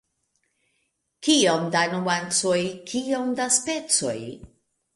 [1.27, 2.57] Kiom da nuancoj,
[2.93, 4.19] kiom da specoj!